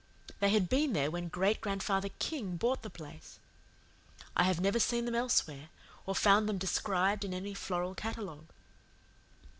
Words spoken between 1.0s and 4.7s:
when Great grandfather King bought the place. I have